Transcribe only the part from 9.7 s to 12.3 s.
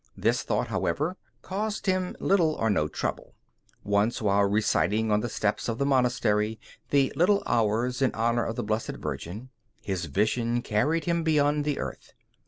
his vision carried him beyond the earth.